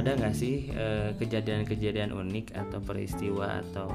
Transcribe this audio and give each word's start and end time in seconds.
ada 0.00 0.16
nggak 0.16 0.32
sih 0.32 0.72
eh, 0.72 1.12
kejadian-kejadian 1.20 2.16
unik 2.16 2.56
atau 2.56 2.80
peristiwa 2.80 3.60
atau 3.60 3.92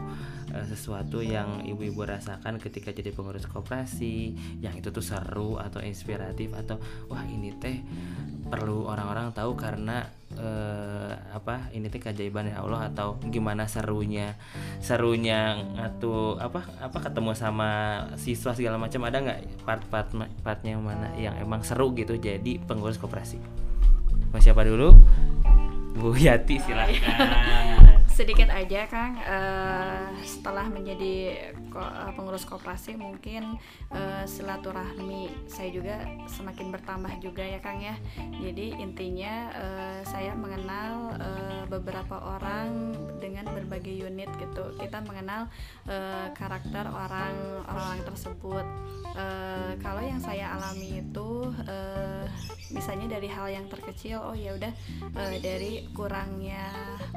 eh, 0.54 0.66
sesuatu 0.70 1.26
yang 1.26 1.66
ibu-ibu 1.66 2.06
rasakan 2.06 2.62
ketika 2.62 2.94
jadi 2.94 3.10
pengurus 3.10 3.50
koperasi 3.50 4.38
yang 4.62 4.78
itu 4.78 4.94
tuh 4.94 5.02
seru 5.02 5.58
atau 5.58 5.82
inspiratif 5.82 6.54
atau 6.54 6.78
wah 7.10 7.26
ini 7.26 7.58
teh 7.58 7.82
perlu 8.46 8.86
orang-orang 8.86 9.34
tahu 9.34 9.58
karena 9.58 10.06
eh, 10.38 11.14
apa 11.34 11.74
ini 11.74 11.90
teh 11.90 11.98
keajaiban 11.98 12.54
ya 12.54 12.62
Allah 12.62 12.94
atau 12.94 13.18
gimana 13.34 13.66
serunya 13.66 14.38
serunya 14.86 15.58
atau 15.82 16.38
apa 16.38 16.62
apa 16.78 16.98
ketemu 17.02 17.34
sama 17.34 17.70
siswa 18.22 18.54
segala 18.54 18.78
macam 18.78 19.02
ada 19.10 19.18
nggak 19.26 19.66
part-part 19.66 20.14
partnya 20.46 20.78
mana 20.78 21.10
yang 21.18 21.34
emang 21.42 21.66
seru 21.66 21.98
gitu 21.98 22.14
jadi 22.22 22.62
pengurus 22.70 23.02
koperasi? 23.02 23.42
Mau 24.30 24.44
siapa 24.44 24.68
dulu 24.68 24.94
Bu 25.96 26.12
Yati 26.16 26.60
silakan. 26.60 27.00
Sedikit 28.16 28.48
aja 28.48 28.88
Kang. 28.88 29.20
Eh, 29.20 30.08
setelah 30.24 30.72
menjadi 30.72 31.36
ko- 31.68 31.84
eh, 31.84 32.12
pengurus 32.16 32.48
koperasi 32.48 32.96
mungkin 32.96 33.60
eh, 33.92 34.24
silaturahmi 34.24 35.28
saya 35.52 35.68
juga 35.68 36.00
semakin 36.24 36.72
bertambah 36.72 37.12
juga 37.20 37.44
ya 37.44 37.60
Kang 37.60 37.84
ya. 37.84 37.92
Jadi 38.40 38.72
intinya 38.80 39.52
eh, 39.52 40.00
saya 40.08 40.32
mengenal 40.32 41.12
eh, 41.20 41.64
beberapa 41.68 42.40
orang 42.40 42.96
dengan 43.20 43.52
berbagai 43.52 44.08
unit 44.08 44.32
gitu. 44.40 44.64
Kita 44.80 45.04
mengenal 45.04 45.52
eh, 45.84 46.32
karakter 46.32 46.88
orang 46.88 47.36
orang 47.68 48.00
tersebut. 48.08 48.64
Eh, 49.12 49.76
kalau 49.84 50.00
yang 50.00 50.24
saya 50.24 50.56
alami 50.56 51.04
itu 51.04 51.52
eh, 51.68 52.24
misalnya 52.74 53.18
dari 53.20 53.30
hal 53.30 53.48
yang 53.52 53.66
terkecil 53.70 54.22
oh 54.22 54.36
ya 54.38 54.56
udah 54.56 54.74
eh, 55.14 55.38
dari 55.42 55.86
kurangnya 55.94 56.70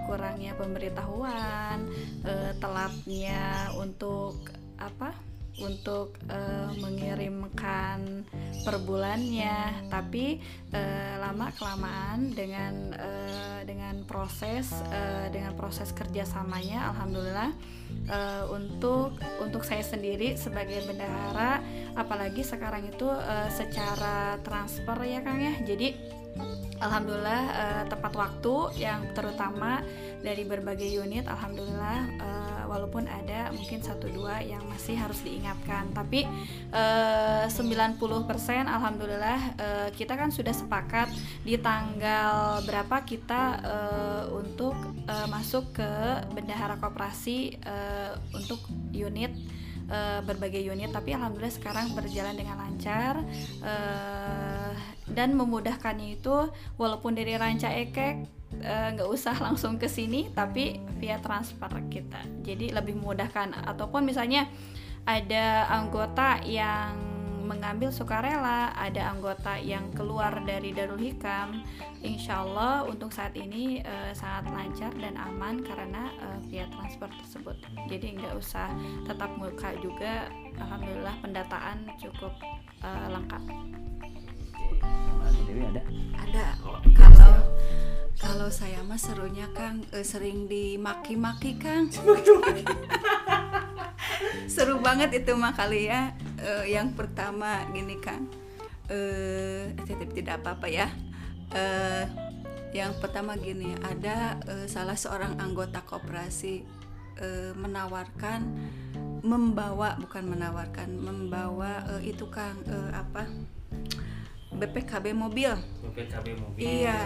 kurangnya 0.04 0.52
pemberitahuan 0.56 1.88
eh, 2.24 2.52
telatnya 2.60 3.72
untuk 3.76 4.52
apa 4.78 5.27
untuk 5.62 6.18
eh, 6.30 6.70
mengirimkan 6.78 8.24
per 8.62 8.76
bulannya. 8.82 9.88
Tapi 9.90 10.38
eh, 10.72 11.14
lama 11.18 11.50
kelamaan 11.54 12.32
dengan 12.34 12.94
eh, 12.94 13.60
dengan 13.66 14.02
proses 14.04 14.72
eh, 14.88 15.28
dengan 15.28 15.52
proses 15.58 15.92
kerjasamanya 15.92 16.92
alhamdulillah 16.94 17.50
eh, 18.08 18.44
untuk 18.48 19.18
untuk 19.42 19.62
saya 19.64 19.84
sendiri 19.84 20.38
sebagai 20.40 20.84
bendahara 20.88 21.60
apalagi 21.98 22.40
sekarang 22.46 22.88
itu 22.88 23.08
eh, 23.08 23.50
secara 23.52 24.38
transfer 24.42 24.96
ya 25.04 25.20
Kang 25.20 25.40
ya. 25.40 25.54
Jadi 25.64 26.17
Alhamdulillah 26.78 27.42
eh, 27.50 27.84
tepat 27.90 28.12
waktu 28.14 28.54
yang 28.78 29.10
terutama 29.14 29.82
dari 30.22 30.42
berbagai 30.46 30.86
unit 30.86 31.26
Alhamdulillah 31.26 31.98
eh, 32.18 32.62
walaupun 32.68 33.08
ada 33.08 33.50
mungkin 33.50 33.80
satu 33.80 34.06
dua 34.12 34.44
yang 34.44 34.62
masih 34.68 34.94
harus 34.94 35.18
diingatkan. 35.24 35.90
Tapi 35.96 36.28
eh, 36.70 37.46
90% 37.48 37.98
Alhamdulillah 38.68 39.40
eh, 39.58 39.88
kita 39.96 40.14
kan 40.14 40.30
sudah 40.30 40.52
sepakat 40.52 41.08
di 41.42 41.56
tanggal 41.58 42.62
berapa 42.62 43.02
kita 43.02 43.42
eh, 43.64 44.24
untuk 44.36 44.76
eh, 45.08 45.26
masuk 45.26 45.74
ke 45.74 45.90
bendahara 46.36 46.76
koperasi 46.78 47.56
eh, 47.58 48.12
untuk 48.36 48.62
unit 48.92 49.32
berbagai 50.28 50.60
unit. 50.68 50.92
Tapi 50.92 51.16
alhamdulillah 51.16 51.48
sekarang 51.48 51.96
berjalan 51.96 52.36
dengan 52.36 52.60
lancar 52.60 53.24
dan 55.18 55.34
memudahkannya 55.34 56.22
itu 56.22 56.46
walaupun 56.78 57.18
dari 57.18 57.34
Ranca 57.34 57.74
Ekek 57.74 58.14
eh, 58.62 58.88
nggak 58.94 59.10
usah 59.10 59.34
langsung 59.42 59.74
ke 59.82 59.90
sini 59.90 60.30
tapi 60.30 60.78
via 61.02 61.18
transfer 61.18 61.74
kita. 61.90 62.22
Jadi 62.46 62.70
lebih 62.70 62.94
memudahkan. 62.94 63.66
Ataupun 63.66 64.06
misalnya 64.06 64.46
ada 65.02 65.66
anggota 65.74 66.38
yang 66.46 67.18
mengambil 67.48 67.88
sukarela 67.88 68.76
ada 68.76 69.08
anggota 69.08 69.56
yang 69.56 69.88
keluar 69.96 70.44
dari 70.44 70.76
Darul 70.76 71.00
Hikam 71.00 71.64
Insya 72.04 72.44
Allah 72.44 72.84
untuk 72.84 73.08
saat 73.08 73.32
ini 73.32 73.80
eh, 73.80 74.12
sangat 74.12 74.52
lancar 74.52 74.92
dan 75.00 75.16
aman 75.16 75.64
karena 75.64 76.12
eh, 76.12 76.38
via 76.52 76.68
transfer 76.68 77.08
tersebut. 77.24 77.56
Jadi 77.88 78.20
nggak 78.20 78.36
usah 78.36 78.68
tetap 79.08 79.32
muka 79.40 79.72
juga. 79.80 80.28
Alhamdulillah 80.60 81.16
pendataan 81.24 81.88
cukup 81.96 82.36
eh, 82.84 83.08
lengkap 83.08 83.42
Dewi 85.46 85.62
ada 85.64 85.82
Ada. 86.16 86.46
Oh, 86.64 86.80
Kalau 86.92 87.32
kalau 88.18 88.50
saya 88.50 88.82
mah 88.82 88.98
serunya 88.98 89.46
Kang 89.54 89.86
eh, 89.94 90.02
sering 90.02 90.50
dimaki-maki 90.50 91.56
Kang. 91.56 91.86
Seru 94.52 94.82
banget 94.82 95.22
itu 95.22 95.38
mah 95.38 95.54
kali 95.54 95.86
ya. 95.86 96.18
Eh, 96.42 96.74
yang 96.74 96.98
pertama 96.98 97.62
gini 97.70 97.96
Kang. 98.02 98.26
Eh 98.90 99.70
tidak 99.86 100.10
tidak 100.12 100.34
apa-apa 100.42 100.66
ya. 100.66 100.90
Eh 101.54 102.04
yang 102.76 102.92
pertama 103.00 103.32
gini, 103.38 103.72
ada 103.80 104.36
eh, 104.44 104.66
salah 104.68 104.98
seorang 104.98 105.40
anggota 105.40 105.80
koperasi 105.86 106.64
eh, 107.16 107.52
menawarkan 107.56 108.44
membawa 109.24 109.96
bukan 109.98 110.24
menawarkan, 110.28 111.00
membawa 111.00 111.96
eh, 111.96 112.12
itu 112.12 112.28
Kang 112.28 112.60
eh, 112.68 112.90
apa? 112.92 113.24
BPKB 114.58 115.14
mobil. 115.14 115.54
BPKB 115.86 116.26
mobil 116.34 116.60
Iya, 116.60 116.98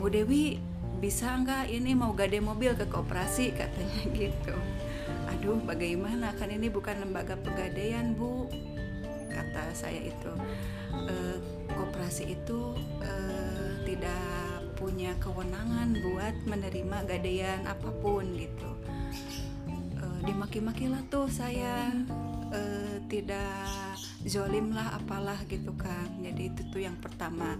Bu 0.00 0.08
Dewi 0.08 0.58
bisa 0.98 1.36
nggak 1.36 1.68
ini 1.68 1.92
mau 1.92 2.16
gade 2.16 2.40
mobil 2.40 2.72
ke 2.72 2.88
koperasi 2.88 3.52
katanya 3.58 4.02
gitu. 4.16 4.56
Aduh, 5.36 5.60
bagaimana 5.60 6.32
kan 6.34 6.48
ini 6.48 6.72
bukan 6.72 7.04
lembaga 7.04 7.36
pegadaian 7.36 8.16
Bu, 8.16 8.48
kata 9.28 9.76
saya 9.76 10.00
itu. 10.00 10.32
Eh, 10.94 11.38
koperasi 11.74 12.38
itu 12.38 12.72
eh, 13.04 13.72
tidak 13.84 14.64
punya 14.78 15.12
kewenangan 15.20 15.96
buat 16.00 16.34
menerima 16.48 16.96
gadaian 17.04 17.60
apa 17.68 17.90
pun 18.00 18.24
gitu. 18.38 18.70
Eh, 20.00 20.18
dimaki-makilah 20.24 21.02
tuh 21.12 21.28
saya 21.28 21.92
eh, 22.54 22.96
tidak 23.10 23.93
zolim 24.24 24.72
lah 24.72 24.96
apalah 24.96 25.36
gitu 25.48 25.72
kan. 25.76 26.08
Jadi 26.20 26.52
itu 26.52 26.62
tuh 26.72 26.80
yang 26.82 26.96
pertama. 26.98 27.56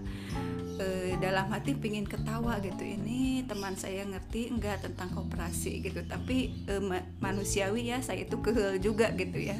Eh, 0.75 1.15
dalam 1.23 1.47
hati 1.55 1.71
pingin 1.71 2.03
ketawa 2.03 2.59
gitu 2.59 2.83
ini 2.83 3.47
teman 3.47 3.79
saya 3.79 4.03
ngerti 4.03 4.51
enggak 4.51 4.83
tentang 4.83 5.07
koperasi 5.13 5.85
gitu. 5.85 6.03
Tapi 6.03 6.67
eh, 6.67 6.83
ma- 6.83 7.05
manusiawi 7.21 7.95
ya 7.95 8.03
saya 8.03 8.27
itu 8.27 8.41
kehel 8.43 8.81
juga 8.83 9.13
gitu 9.15 9.39
ya. 9.39 9.55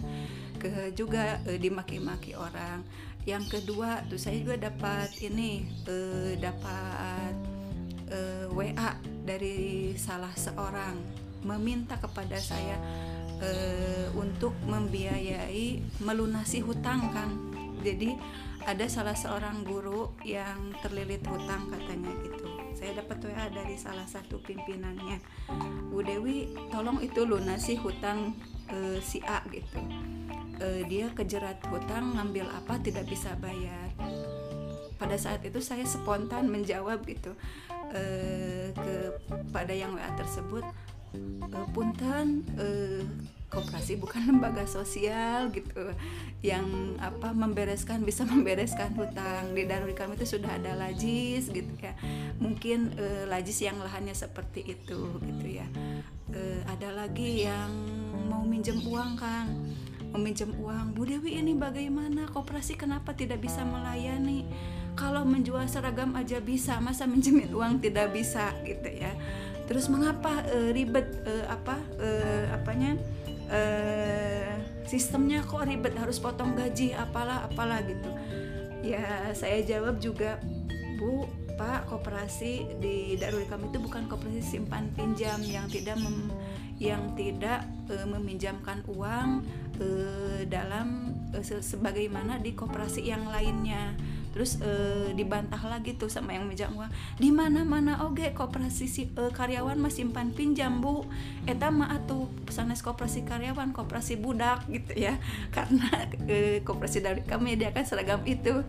Kehel 0.60 0.92
juga 0.98 1.40
eh, 1.48 1.62
dimaki-maki 1.62 2.36
orang. 2.36 2.84
Yang 3.26 3.58
kedua 3.58 4.06
tuh 4.06 4.20
saya 4.22 4.38
juga 4.38 4.70
dapat 4.70 5.10
ini 5.24 5.66
eh, 5.88 6.36
dapat 6.42 7.34
eh, 8.12 8.46
WA 8.52 8.92
dari 9.24 9.94
salah 9.96 10.34
seorang. 10.36 11.24
Meminta 11.46 12.02
kepada 12.02 12.42
saya 12.42 12.74
eh, 13.42 14.08
untuk 14.16 14.54
membiayai 14.68 16.00
melunasi 16.04 16.62
hutang 16.64 17.12
kan 17.12 17.56
jadi 17.86 18.18
ada 18.66 18.90
salah 18.90 19.14
seorang 19.14 19.62
guru 19.62 20.10
yang 20.26 20.74
terlilit 20.82 21.22
hutang 21.30 21.70
katanya 21.70 22.10
gitu. 22.26 22.50
Saya 22.74 22.98
dapat 22.98 23.22
WA 23.22 23.46
dari 23.54 23.78
salah 23.78 24.10
satu 24.10 24.42
pimpinannya. 24.42 25.22
Bu 25.94 26.02
Dewi 26.02 26.50
tolong 26.74 26.98
itu 27.06 27.30
lunasi 27.30 27.78
hutang 27.78 28.34
eh, 28.74 28.98
si 29.06 29.22
A 29.22 29.46
gitu. 29.54 29.78
Eh, 30.58 30.82
dia 30.90 31.14
kejerat 31.14 31.62
hutang 31.70 32.18
ngambil 32.18 32.50
apa 32.50 32.82
tidak 32.82 33.06
bisa 33.06 33.38
bayar. 33.38 33.94
Pada 34.98 35.14
saat 35.22 35.46
itu 35.46 35.62
saya 35.62 35.86
spontan 35.86 36.50
menjawab 36.50 37.06
gitu 37.06 37.38
eh, 37.94 38.74
kepada 38.74 39.78
yang 39.78 39.94
WA 39.94 40.10
tersebut 40.18 40.66
eh, 41.16 41.68
punten 41.74 42.44
eh, 42.60 43.04
koperasi 43.56 43.96
bukan 43.96 44.22
lembaga 44.30 44.68
sosial 44.68 45.48
gitu 45.56 45.96
yang 46.44 46.98
apa 47.00 47.32
membereskan 47.32 48.04
bisa 48.04 48.28
membereskan 48.32 48.92
hutang 48.94 49.56
di 49.56 49.64
Darul 49.66 49.96
Ikam 49.96 50.14
itu 50.14 50.28
sudah 50.28 50.60
ada 50.60 50.76
lajis 50.76 51.50
gitu 51.50 51.72
ya. 51.80 51.96
Mungkin 52.38 53.00
eh, 53.00 53.24
lajis 53.26 53.64
yang 53.64 53.80
lahannya 53.80 54.14
seperti 54.14 54.76
itu 54.76 55.18
gitu 55.24 55.48
ya. 55.48 55.66
Eh, 56.36 56.62
ada 56.68 56.92
lagi 56.92 57.48
yang 57.48 57.72
mau 58.28 58.44
minjem 58.44 58.82
uang 58.84 59.16
Kang. 59.16 59.50
Meminjam 60.16 60.56
uang. 60.64 60.96
Bu 60.96 61.04
Dewi 61.04 61.36
ini 61.44 61.60
bagaimana? 61.60 62.32
Koperasi 62.32 62.80
kenapa 62.80 63.12
tidak 63.12 63.44
bisa 63.44 63.68
melayani? 63.68 64.48
Kalau 64.96 65.28
menjual 65.28 65.68
seragam 65.68 66.16
aja 66.16 66.40
bisa 66.40 66.80
masa 66.80 67.04
minjemin 67.04 67.52
uang 67.52 67.84
tidak 67.84 68.16
bisa 68.16 68.56
gitu 68.64 68.96
ya 68.96 69.12
terus 69.66 69.90
mengapa 69.90 70.46
eh, 70.50 70.70
ribet 70.74 71.10
eh, 71.26 71.46
apa 71.50 71.78
eh, 71.98 72.46
apanya 72.54 72.98
eh, 73.50 74.54
sistemnya 74.86 75.42
kok 75.42 75.66
ribet 75.66 75.98
harus 75.98 76.22
potong 76.22 76.54
gaji 76.54 76.94
apalah 76.94 77.50
apalah 77.50 77.82
gitu. 77.86 78.10
Ya 78.86 79.34
saya 79.34 79.66
jawab 79.66 79.98
juga 79.98 80.38
Bu 81.02 81.26
Pak 81.56 81.88
koperasi 81.88 82.84
di 82.84 83.16
Darul 83.16 83.48
Ikam 83.48 83.72
itu 83.72 83.80
bukan 83.80 84.12
koperasi 84.12 84.44
simpan 84.44 84.92
pinjam 84.92 85.40
yang 85.40 85.72
tidak 85.72 85.96
mem, 86.04 86.28
yang 86.84 87.16
tidak 87.16 87.64
e, 87.88 87.96
meminjamkan 88.04 88.84
uang 88.92 89.40
e, 89.80 89.88
dalam 90.52 91.16
e, 91.32 91.40
se- 91.40 91.64
sebagaimana 91.64 92.44
di 92.44 92.52
koperasi 92.52 93.08
yang 93.08 93.24
lainnya 93.32 93.96
terus 94.36 94.60
e, 94.60 94.72
dibantah 95.16 95.64
lagi 95.64 95.96
tuh 95.96 96.12
sama 96.12 96.36
yang 96.36 96.44
minjam 96.44 96.76
uang. 96.76 96.92
Di 97.16 97.32
mana 97.32 97.64
mana 97.64 98.04
oke 98.04 98.36
koperasi 98.36 98.84
si, 98.84 99.08
e, 99.08 99.24
karyawan 99.32 99.80
mah 99.80 99.88
simpan 99.88 100.36
pinjam 100.36 100.84
bu. 100.84 101.08
Eta 101.48 101.72
mah 101.72 101.96
atuh 101.96 102.28
sanes 102.52 102.84
koperasi 102.84 103.24
karyawan 103.24 103.72
koperasi 103.72 104.20
budak 104.20 104.68
gitu 104.68 104.92
ya. 105.00 105.16
Karena 105.56 105.88
e, 106.28 106.60
koperasi 106.68 107.00
dari 107.00 107.24
kami 107.24 107.56
dia 107.56 107.72
kan 107.72 107.88
seragam 107.88 108.20
itu. 108.28 108.60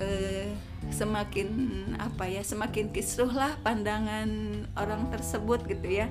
Eh, 0.00 0.48
semakin 0.90 1.48
apa 1.94 2.26
ya 2.26 2.42
semakin 2.42 2.90
kisruh 2.90 3.30
lah 3.30 3.54
pandangan 3.60 4.26
orang 4.80 5.12
tersebut 5.12 5.68
gitu 5.68 6.00
ya. 6.00 6.08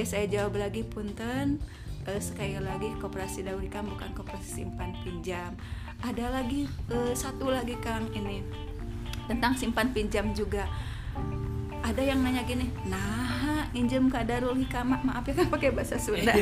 Ya 0.00 0.04
saya 0.08 0.24
jawab 0.24 0.56
lagi 0.56 0.80
punten. 0.80 1.60
Sekali 2.08 2.56
lagi 2.56 2.88
koperasi 3.04 3.44
Dawikam 3.44 3.92
bukan 3.92 4.16
koperasi 4.16 4.64
simpan 4.64 4.96
pinjam 5.04 5.52
ada 6.02 6.30
lagi 6.30 6.70
eh, 6.90 7.12
satu 7.14 7.50
lagi 7.50 7.74
Kang 7.82 8.06
ini 8.14 8.42
tentang 9.26 9.58
simpan 9.58 9.90
pinjam 9.90 10.30
juga. 10.32 10.64
Ada 11.78 12.02
yang 12.02 12.20
nanya 12.20 12.42
gini 12.44 12.68
nah 12.86 13.66
injem 13.72 14.10
ke 14.10 14.20
Darul 14.26 14.58
Hikam 14.58 14.98
maaf 14.98 15.24
ya 15.24 15.32
kan 15.36 15.46
pakai 15.48 15.70
bahasa 15.72 15.96
Sunda. 16.00 16.34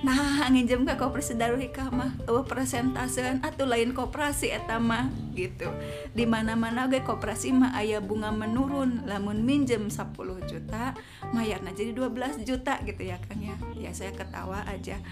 Nah 0.00 0.48
nginjem 0.48 0.88
ke 0.88 0.96
koperasi 0.96 1.36
Darul 1.36 1.60
Hikmah 1.60 2.24
eueuh 2.24 2.48
presentasean 2.48 3.44
atau 3.44 3.68
lain 3.68 3.92
koperasi 3.92 4.48
eta 4.48 4.80
mah 4.80 5.12
gitu. 5.36 5.68
Di 6.16 6.24
mana-mana 6.24 6.88
ge 6.88 7.04
koperasi 7.04 7.52
mah 7.52 7.76
aya 7.76 8.00
bunga 8.00 8.32
menurun. 8.32 9.04
Lamun 9.04 9.44
minjem 9.44 9.92
10 9.92 10.16
juta 10.48 10.96
mayarna 11.36 11.76
jadi 11.76 11.92
12 11.92 12.48
juta 12.48 12.80
gitu 12.88 13.02
ya 13.04 13.20
Kang 13.20 13.44
ya. 13.44 13.56
Ya 13.76 13.92
saya 13.92 14.16
ketawa 14.16 14.64
aja 14.64 15.04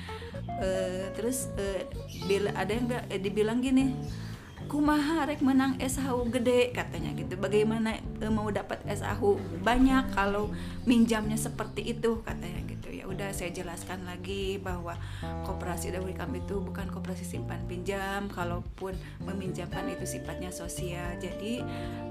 Eh, 0.59 1.07
terus 1.15 1.47
eh, 1.55 1.87
bila 2.27 2.51
ada 2.59 2.75
yang 2.75 2.87
bilang- 2.91 3.07
eh, 3.09 3.21
dibilang 3.23 3.59
gini 3.63 3.95
kumaha 4.67 5.25
rek 5.25 5.41
menang 5.41 5.79
SHU 5.81 6.29
gede 6.29 6.75
katanya 6.75 7.15
gitu. 7.15 7.39
Bagaimana 7.39 7.95
eh, 7.97 8.29
mau 8.29 8.51
dapat 8.51 8.83
SHU 8.85 9.39
banyak 9.63 10.13
kalau 10.13 10.51
minjamnya 10.85 11.39
seperti 11.39 11.95
itu? 11.95 12.21
katanya 12.27 12.61
gitu. 12.67 12.91
Ya 12.91 13.07
udah 13.07 13.31
saya 13.33 13.55
jelaskan 13.55 14.03
lagi 14.05 14.59
bahwa 14.59 14.99
koperasi 15.47 15.95
Darul 15.95 16.11
kami 16.13 16.43
itu 16.43 16.59
bukan 16.59 16.91
koperasi 16.91 17.23
simpan 17.23 17.63
pinjam 17.65 18.27
kalaupun 18.29 18.99
meminjamkan 19.23 19.87
itu 19.89 20.05
sifatnya 20.05 20.51
sosial. 20.51 21.17
Jadi 21.23 21.63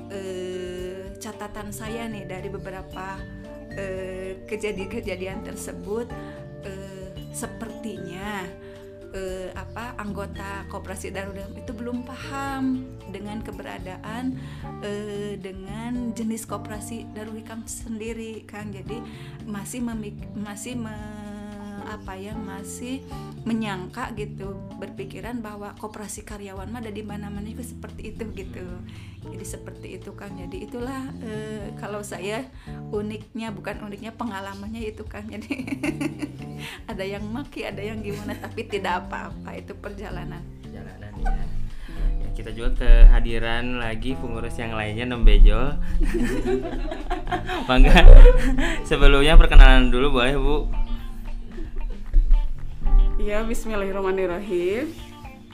eh, 0.10 1.14
catatan 1.20 1.76
saya 1.76 2.08
nih 2.08 2.26
dari 2.26 2.48
beberapa 2.48 3.20
kejadian-kejadian 4.50 5.46
tersebut 5.46 6.10
eh, 6.66 6.97
sepertinya 7.32 8.44
eh, 9.16 9.50
apa 9.56 9.96
anggota 10.00 10.68
koperasi 10.68 11.12
Darul 11.14 11.38
Ilham 11.38 11.56
itu 11.56 11.72
belum 11.72 12.04
paham 12.04 12.84
dengan 13.12 13.40
keberadaan 13.40 14.36
eh, 14.84 15.40
dengan 15.40 16.12
jenis 16.12 16.44
koperasi 16.44 17.08
Darul 17.16 17.40
Hikam 17.40 17.64
sendiri 17.68 18.44
kan 18.44 18.72
jadi 18.72 19.00
masih 19.48 19.84
masih 20.36 20.76
apa 21.88 22.20
ya 22.20 22.36
masih 22.36 23.02
menyangka 23.48 24.12
gitu 24.20 24.60
berpikiran 24.76 25.40
bahwa 25.40 25.72
koperasi 25.80 26.28
karyawan 26.28 26.68
mah 26.68 26.84
ada 26.84 26.92
di 26.92 27.02
mana-mana 27.02 27.48
itu 27.48 27.64
seperti 27.64 28.12
itu 28.12 28.24
gitu 28.36 28.68
jadi 29.28 29.46
seperti 29.48 29.88
itu 29.98 30.12
kan 30.14 30.36
jadi 30.36 30.58
itulah 30.68 31.04
eh, 31.24 31.72
kalau 31.80 32.04
saya 32.04 32.44
uniknya 32.92 33.56
bukan 33.56 33.88
uniknya 33.88 34.12
pengalamannya 34.14 34.84
itu 34.84 35.08
kan 35.08 35.24
jadi 35.26 35.48
ada 36.92 37.04
yang 37.08 37.24
maki 37.28 37.64
ada 37.64 37.80
yang 37.80 38.04
gimana 38.04 38.36
tapi 38.36 38.68
tidak 38.68 39.08
apa-apa 39.08 39.58
itu 39.58 39.72
perjalanan 39.80 40.44
Jalanan 40.78 41.14
ya. 41.24 41.32
Ya, 41.98 42.30
kita 42.36 42.52
juga 42.54 42.70
kehadiran 42.86 43.82
lagi 43.82 44.14
pengurus 44.14 44.60
yang 44.60 44.78
lainnya 44.78 45.10
nembejol. 45.10 45.80
Mangga. 47.70 48.04
Sebelumnya 48.86 49.40
perkenalan 49.40 49.90
dulu 49.90 50.22
boleh 50.22 50.36
Bu? 50.38 50.58
Ya, 53.18 53.42
Bismillahirrahmanirrahim. 53.42 54.94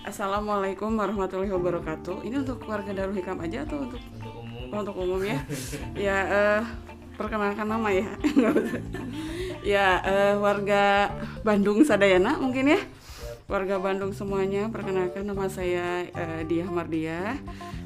Assalamualaikum 0.04 1.00
warahmatullahi 1.00 1.48
wabarakatuh. 1.48 2.28
Ini 2.28 2.44
untuk 2.44 2.68
keluarga 2.68 2.92
Darul 2.92 3.16
Hikam 3.16 3.40
aja 3.40 3.64
atau 3.64 3.88
untuk 3.88 4.02
Untuk 4.04 4.36
umum. 4.36 4.68
untuk 4.84 4.96
umum 5.00 5.22
ya? 5.24 5.40
ya, 5.96 6.18
eh, 6.28 6.62
perkenalkan 7.16 7.68
nama 7.68 7.90
ya. 7.92 8.08
Ya, 9.64 10.04
eh, 10.04 10.36
warga 10.36 11.08
Bandung 11.40 11.88
Sadayana 11.88 12.36
mungkin 12.36 12.68
ya. 12.68 12.84
Warga 13.48 13.80
Bandung 13.80 14.12
semuanya, 14.12 14.68
perkenalkan 14.68 15.24
nama 15.24 15.48
saya 15.48 16.04
eh, 16.04 16.44
Diah 16.44 16.68
Mardia. 16.68 17.40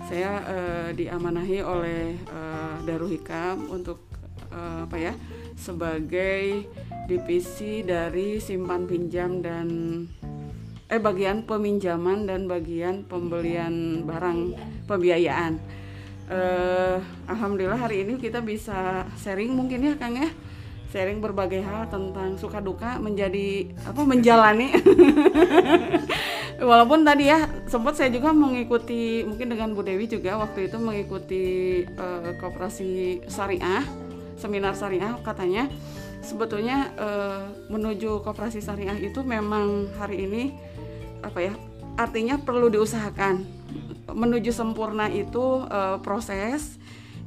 Saya 0.10 0.42
eh, 0.42 0.90
diamanahi 0.98 1.62
oleh 1.62 2.18
eh, 2.18 2.76
Darul 2.82 3.14
Hikam 3.14 3.70
untuk 3.70 4.02
eh, 4.50 4.90
apa 4.90 4.98
ya? 4.98 5.14
Sebagai 5.58 6.70
divisi 7.10 7.82
dari 7.82 8.38
simpan 8.38 8.86
pinjam 8.86 9.42
dan 9.42 9.68
eh 10.88 11.02
bagian 11.02 11.44
peminjaman 11.44 12.30
dan 12.30 12.48
bagian 12.48 13.04
pembelian 13.04 14.06
barang 14.08 14.56
pembiayaan. 14.88 15.60
Eh, 16.28 16.96
Alhamdulillah 17.28 17.76
hari 17.76 18.08
ini 18.08 18.16
kita 18.16 18.40
bisa 18.40 19.04
sharing 19.20 19.52
mungkin 19.52 19.84
ya 19.84 19.94
Kang 20.00 20.16
ya, 20.16 20.32
sharing 20.92 21.20
berbagai 21.20 21.60
hal 21.60 21.92
tentang 21.92 22.40
suka 22.40 22.64
duka 22.64 22.96
menjadi 23.04 23.68
apa 23.84 24.02
menjalani. 24.08 24.72
Walaupun 26.58 27.04
tadi 27.04 27.30
ya 27.30 27.48
sempat 27.68 28.00
saya 28.00 28.10
juga 28.10 28.32
mengikuti 28.32 29.22
mungkin 29.28 29.52
dengan 29.52 29.76
Bu 29.76 29.84
Dewi 29.84 30.08
juga 30.08 30.40
waktu 30.40 30.72
itu 30.72 30.78
mengikuti 30.80 31.46
eh, 31.84 32.32
koperasi 32.40 33.24
syariah 33.28 34.07
seminar 34.38 34.78
syariah 34.78 35.18
katanya. 35.26 35.68
Sebetulnya 36.24 36.92
eh, 36.98 37.44
menuju 37.72 38.22
koperasi 38.22 38.60
syariah 38.60 38.98
itu 39.00 39.24
memang 39.24 39.92
hari 39.96 40.28
ini 40.28 40.44
apa 41.24 41.40
ya 41.40 41.54
artinya 41.98 42.38
perlu 42.38 42.70
diusahakan. 42.70 43.44
Menuju 44.12 44.52
sempurna 44.54 45.08
itu 45.12 45.64
eh, 45.68 45.98
proses 46.04 46.78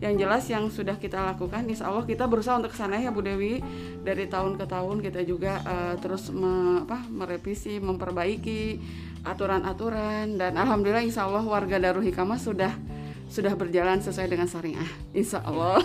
yang 0.01 0.17
jelas 0.17 0.49
yang 0.49 0.73
sudah 0.73 0.97
kita 0.97 1.21
lakukan. 1.21 1.65
Insya 1.69 1.93
Allah 1.93 2.09
kita 2.09 2.25
berusaha 2.25 2.57
untuk 2.57 2.73
sana 2.73 2.97
ya 2.97 3.13
Bu 3.13 3.21
Dewi. 3.21 3.61
Dari 4.01 4.25
tahun 4.29 4.57
ke 4.57 4.65
tahun 4.65 5.05
kita 5.05 5.25
juga 5.25 5.61
eh, 5.61 5.95
terus 6.01 6.29
me- 6.33 6.85
apa, 6.85 7.05
merevisi 7.09 7.81
memperbaiki 7.81 8.81
aturan-aturan. 9.25 10.41
Dan 10.41 10.57
alhamdulillah 10.61 11.05
insya 11.05 11.25
Allah 11.29 11.45
warga 11.45 11.77
Darul 11.81 12.05
Hikmah 12.05 12.41
sudah 12.41 12.73
sudah 13.31 13.55
berjalan 13.55 14.03
sesuai 14.03 14.27
dengan 14.27 14.51
syariah 14.51 14.91
insya 15.15 15.39
Allah. 15.47 15.79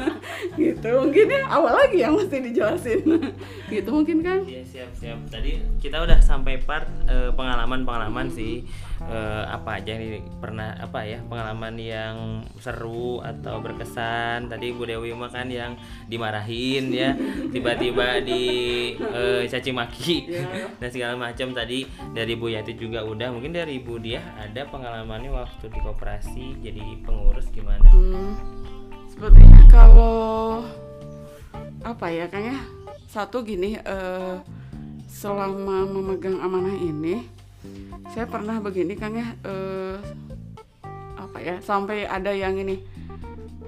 Gitu 0.60 0.88
mungkin 0.94 1.26
ya 1.26 1.42
awal 1.50 1.74
lagi 1.74 1.98
yang 2.06 2.14
mesti 2.14 2.38
dijelasin. 2.38 3.02
Gitu 3.74 3.90
mungkin 3.90 4.22
kan? 4.22 4.46
Iya 4.46 4.62
siap 4.62 4.90
siap. 4.94 5.18
Tadi 5.26 5.58
kita 5.82 5.98
udah 5.98 6.22
sampai 6.22 6.62
part 6.62 6.86
eh, 7.10 7.34
pengalaman-pengalaman 7.34 8.30
sih 8.30 8.62
Eh, 9.04 9.44
apa 9.50 9.82
aja 9.82 9.98
yang 9.98 10.22
pernah 10.38 10.70
apa 10.78 11.02
ya 11.02 11.18
pengalaman 11.26 11.74
yang 11.76 12.14
seru 12.62 13.18
atau 13.20 13.58
berkesan. 13.58 14.46
Tadi 14.46 14.70
Bu 14.70 14.86
Dewi 14.86 15.10
mah 15.10 15.28
kan 15.28 15.50
yang 15.50 15.74
dimarahin 16.06 16.94
ya 16.94 17.10
tiba-tiba 17.50 18.22
di 18.22 18.42
eh, 18.96 19.42
caci 19.50 19.74
maki 19.74 20.16
dan 20.78 20.88
segala 20.94 21.18
macam. 21.18 21.50
Tadi 21.50 21.84
dari 22.14 22.38
Bu 22.38 22.54
Yati 22.54 22.78
juga 22.78 23.02
udah. 23.02 23.34
Mungkin 23.34 23.50
dari 23.50 23.82
Bu 23.82 23.98
dia 23.98 24.22
ada 24.38 24.62
pengalamannya 24.70 25.34
waktu 25.34 25.66
di 25.74 25.78
koperasi 25.82 26.62
jadi 26.62 27.02
pengurus 27.02 27.50
gimana? 27.50 27.90
Hmm, 27.90 28.38
sebetulnya 29.10 29.62
kalau 29.68 30.62
apa 31.82 32.08
ya 32.08 32.30
Kang 32.30 32.46
ya 32.46 32.62
satu 33.10 33.42
gini 33.42 33.74
eh, 33.74 34.34
selama 35.10 35.84
memegang 35.84 36.40
amanah 36.40 36.78
ini 36.78 37.33
saya 38.12 38.30
pernah 38.30 38.62
begini 38.62 38.94
Kang 38.94 39.18
ya 39.18 39.26
eh, 39.42 39.96
apa 41.18 41.38
ya 41.42 41.58
sampai 41.58 42.06
ada 42.06 42.30
yang 42.30 42.54
ini. 42.60 42.78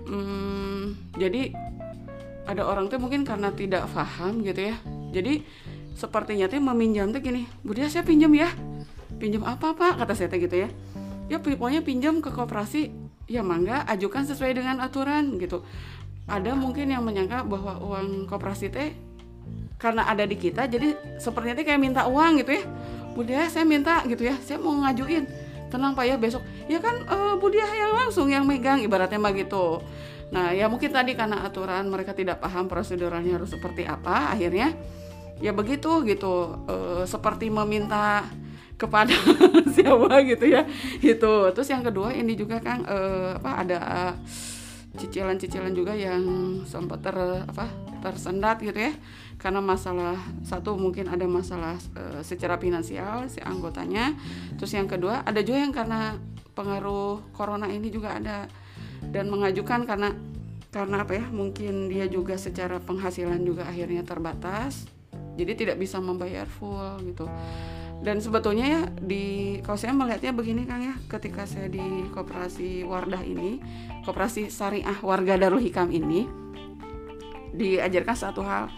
Hmm, 0.06 0.94
jadi 1.18 1.50
ada 2.46 2.62
orang 2.62 2.86
tuh 2.86 3.02
mungkin 3.02 3.26
karena 3.26 3.50
tidak 3.50 3.90
paham 3.90 4.46
gitu 4.46 4.70
ya. 4.70 4.76
Jadi 5.10 5.42
sepertinya 5.96 6.46
tuh 6.46 6.60
meminjam 6.60 7.08
tuh 7.10 7.24
gini 7.24 7.48
Budia 7.66 7.90
saya 7.90 8.06
pinjam 8.06 8.30
ya. 8.30 8.52
Pinjam 9.18 9.42
apa 9.48 9.74
pak? 9.74 9.98
kata 9.98 10.14
saya 10.14 10.30
tuh 10.30 10.38
gitu 10.38 10.56
ya. 10.62 10.68
Ya 11.26 11.42
pokoknya 11.42 11.82
pinjam 11.82 12.22
ke 12.22 12.30
koperasi. 12.30 12.94
Ya 13.26 13.42
mangga 13.42 13.82
ajukan 13.90 14.22
sesuai 14.30 14.54
dengan 14.54 14.78
aturan 14.78 15.42
gitu. 15.42 15.66
Ada 16.30 16.54
mungkin 16.54 16.94
yang 16.94 17.02
menyangka 17.02 17.42
bahwa 17.42 17.82
uang 17.82 18.30
koperasi 18.30 18.70
teh 18.70 18.94
karena 19.76 20.08
ada 20.08 20.24
di 20.24 20.36
kita 20.40 20.64
jadi 20.66 20.96
sepertinya 21.20 21.60
teh 21.60 21.66
kayak 21.68 21.80
minta 21.80 22.08
uang 22.08 22.40
gitu 22.40 22.56
ya 22.56 22.64
Bunda 23.16 23.48
saya 23.48 23.64
minta 23.64 24.04
gitu 24.04 24.28
ya. 24.28 24.36
Saya 24.44 24.60
mau 24.60 24.76
ngajuin. 24.84 25.24
Tenang 25.72 25.96
pak 25.96 26.04
ya 26.04 26.20
besok. 26.20 26.44
Ya 26.68 26.78
kan 26.78 27.00
uh, 27.08 27.34
Budia 27.40 27.64
yang 27.64 27.96
langsung 27.96 28.28
yang 28.28 28.44
megang 28.44 28.84
ibaratnya 28.84 29.16
mah 29.16 29.32
gitu. 29.32 29.80
Nah 30.30 30.52
ya 30.52 30.68
mungkin 30.68 30.92
tadi 30.92 31.16
karena 31.16 31.42
aturan 31.48 31.88
mereka 31.88 32.12
tidak 32.12 32.44
paham 32.44 32.68
proseduralnya 32.68 33.40
harus 33.40 33.56
seperti 33.56 33.88
apa 33.88 34.36
akhirnya 34.36 34.76
ya 35.40 35.52
begitu 35.52 36.04
gitu 36.04 36.64
uh, 36.68 37.04
seperti 37.04 37.52
meminta 37.52 38.24
kepada 38.76 39.12
siapa 39.76 40.20
gitu 40.24 40.44
ya 40.48 40.68
itu 41.00 41.34
terus 41.52 41.68
yang 41.68 41.84
kedua 41.84 42.12
ini 42.12 42.36
juga 42.36 42.60
kan 42.60 42.84
uh, 42.84 43.40
apa 43.40 43.50
ada 43.64 43.80
cicilan-cicilan 44.96 45.72
juga 45.76 45.92
yang 45.92 46.24
sempat 46.64 47.04
ter 47.04 47.16
apa 47.44 47.68
tersendat 48.00 48.60
gitu 48.64 48.80
ya 48.80 48.92
karena 49.36 49.60
masalah 49.60 50.16
satu 50.42 50.80
mungkin 50.80 51.12
ada 51.12 51.28
masalah 51.28 51.76
e, 51.92 52.24
secara 52.24 52.56
finansial 52.56 53.28
si 53.28 53.38
anggotanya. 53.44 54.16
Terus 54.56 54.72
yang 54.72 54.88
kedua 54.88 55.22
ada 55.22 55.44
juga 55.44 55.58
yang 55.60 55.74
karena 55.76 56.16
pengaruh 56.56 57.20
corona 57.36 57.68
ini 57.68 57.92
juga 57.92 58.16
ada. 58.16 58.48
Dan 59.04 59.28
mengajukan 59.28 59.84
karena 59.84 60.16
karena 60.72 61.04
apa 61.04 61.20
ya 61.20 61.24
mungkin 61.28 61.88
dia 61.88 62.08
juga 62.08 62.36
secara 62.40 62.80
penghasilan 62.80 63.40
juga 63.44 63.68
akhirnya 63.68 64.02
terbatas. 64.02 64.88
Jadi 65.36 65.52
tidak 65.52 65.76
bisa 65.76 66.00
membayar 66.00 66.48
full 66.48 66.96
gitu. 67.04 67.28
Dan 67.96 68.20
sebetulnya 68.20 68.66
ya 68.68 68.82
di 69.00 69.56
kalau 69.64 69.80
saya 69.80 69.96
melihatnya 69.96 70.32
begini 70.36 70.68
Kang 70.68 70.84
ya 70.84 70.96
ketika 71.08 71.48
saya 71.48 71.68
di 71.68 71.80
koperasi 72.12 72.84
Wardah 72.84 73.24
ini 73.24 73.60
koperasi 74.04 74.52
syariah 74.52 75.00
warga 75.00 75.40
Darul 75.40 75.64
Hikam 75.64 75.88
ini 75.88 76.28
diajarkan 77.56 78.16
satu 78.16 78.44
hal 78.44 78.68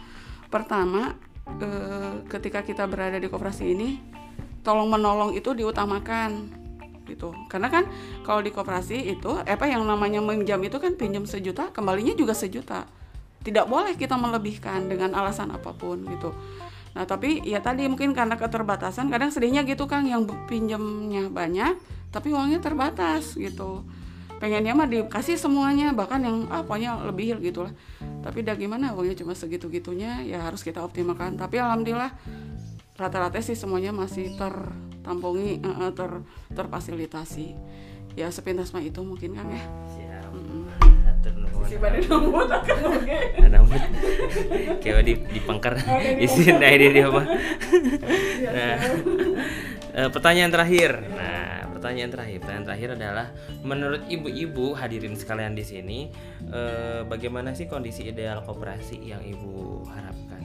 pertama 0.49 1.17
eh, 1.61 2.25
ketika 2.28 2.64
kita 2.64 2.85
berada 2.88 3.17
di 3.21 3.28
koperasi 3.28 3.64
ini 3.69 4.00
tolong 4.64 4.90
menolong 4.90 5.33
itu 5.37 5.55
diutamakan 5.57 6.52
gitu. 7.09 7.33
Karena 7.49 7.73
kan 7.73 7.88
kalau 8.21 8.45
di 8.45 8.52
koperasi 8.52 9.17
itu 9.17 9.33
apa 9.40 9.64
yang 9.64 9.85
namanya 9.88 10.21
meminjam 10.21 10.61
itu 10.61 10.76
kan 10.76 10.93
pinjam 10.97 11.25
sejuta 11.25 11.73
kembalinya 11.73 12.12
juga 12.12 12.37
sejuta. 12.37 12.85
Tidak 13.40 13.64
boleh 13.64 13.97
kita 13.97 14.19
melebihkan 14.19 14.90
dengan 14.93 15.17
alasan 15.17 15.49
apa 15.55 15.73
pun 15.73 16.05
gitu. 16.05 16.37
Nah 16.93 17.09
tapi 17.09 17.40
ya 17.47 17.64
tadi 17.64 17.88
mungkin 17.88 18.12
karena 18.12 18.37
keterbatasan 18.37 19.09
kadang 19.09 19.33
sedihnya 19.33 19.64
gitu 19.64 19.88
kan 19.88 20.05
yang 20.05 20.28
pinjamnya 20.50 21.33
banyak 21.33 21.78
tapi 22.09 22.33
uangnya 22.33 22.61
terbatas 22.64 23.37
gitu 23.37 23.85
pengennya 24.38 24.73
mah 24.73 24.87
dikasih 24.87 25.35
semuanya 25.35 25.90
bahkan 25.90 26.23
yang 26.23 26.47
ah 26.49 26.62
pokoknya 26.62 27.02
lebih 27.11 27.38
gitu 27.42 27.66
lah. 27.66 27.73
Tapi 28.23 28.47
dah 28.47 28.54
gimana 28.54 28.95
uangnya 28.95 29.18
cuma 29.23 29.35
segitu 29.35 29.66
gitunya 29.68 30.23
ya 30.23 30.47
harus 30.47 30.62
kita 30.62 30.83
optimalkan. 30.83 31.35
Tapi 31.35 31.59
alhamdulillah 31.59 32.14
rata-rata 32.99 33.38
sih 33.42 33.59
semuanya 33.59 33.95
masih 33.95 34.35
tertampungi 34.38 35.62
uh, 35.62 35.90
ter 35.95 36.23
terfasilitasi. 36.54 37.54
Ya 38.18 38.30
sepintas 38.35 38.75
mah 38.75 38.83
itu 38.83 39.02
mungkin 39.02 39.38
kan 39.38 39.47
ya. 39.50 39.62
Siap. 39.95 40.33
Si 41.68 41.76
badan 41.76 42.00
rambut 42.09 42.49
akan 42.49 42.78
oke. 42.97 43.18
Rambut 43.52 43.83
kayak 44.80 45.04
di 45.04 45.14
di 45.21 45.40
pangkar 45.45 45.76
isi 46.16 46.49
nah 46.57 46.71
ini 46.73 46.87
dia 46.97 47.12
apa? 47.12 47.23
Nah 48.49 48.76
eh, 49.92 50.09
pertanyaan 50.09 50.49
terakhir. 50.49 51.04
Nah 51.12 51.38
pertanyaan 51.88 52.12
terakhir. 52.12 52.38
Pertanyaan 52.45 52.66
terakhir 52.68 52.90
adalah 53.00 53.26
menurut 53.64 54.02
ibu-ibu 54.12 54.76
hadirin 54.76 55.16
sekalian 55.16 55.57
di 55.57 55.64
sini 55.64 55.99
eh, 56.52 57.00
bagaimana 57.09 57.57
sih 57.57 57.64
kondisi 57.64 58.04
ideal 58.04 58.45
koperasi 58.45 59.00
yang 59.09 59.25
ibu 59.25 59.80
harapkan? 59.88 60.45